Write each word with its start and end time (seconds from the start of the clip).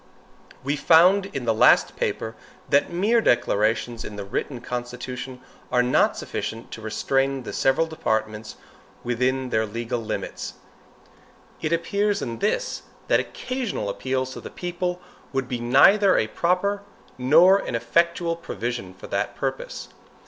We 0.63 0.75
found 0.77 1.27
in 1.27 1.45
the 1.45 1.53
last 1.53 1.95
paper, 1.95 2.33
that 2.69 2.91
mere 2.91 3.21
declarations 3.21 4.03
in 4.03 4.15
the 4.15 4.23
written 4.25 4.59
constitution 4.59 5.41
are 5.71 5.83
not 5.83 6.17
sufficient 6.17 6.71
to 6.71 6.81
restrain 6.81 7.43
the 7.43 7.53
several 7.53 7.85
departments 7.85 8.55
within 9.03 9.51
their 9.51 9.67
legal 9.67 10.01
rights. 10.01 10.55
It 11.61 11.71
appears 11.71 12.19
in 12.19 12.39
this, 12.39 12.81
that 13.09 13.19
occasional 13.19 13.89
appeals 13.89 14.33
to 14.33 14.41
the 14.41 14.49
people 14.49 14.99
would 15.33 15.47
be 15.47 15.59
neither 15.59 16.17
a 16.17 16.25
proper 16.25 16.81
nor 17.19 17.59
an 17.59 17.75
effectual 17.75 18.35
provision 18.35 18.95
for 18.95 19.05
that 19.05 19.35
purpose. 19.35 19.87